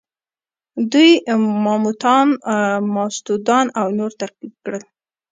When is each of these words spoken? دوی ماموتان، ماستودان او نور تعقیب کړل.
دوی 0.91 1.11
ماموتان، 1.63 2.27
ماستودان 2.95 3.65
او 3.79 3.87
نور 3.97 4.11
تعقیب 4.19 4.53
کړل. 4.63 4.83